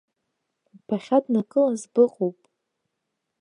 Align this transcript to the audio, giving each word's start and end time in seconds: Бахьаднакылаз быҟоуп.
Бахьаднакылаз 0.87 1.81
быҟоуп. 1.93 2.37